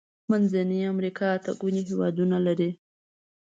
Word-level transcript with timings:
منځنۍ 0.29 0.79
امريکا 0.93 1.25
اته 1.37 1.51
ګونې 1.59 1.81
هيوادونه 1.89 2.37
لري. 2.45 2.69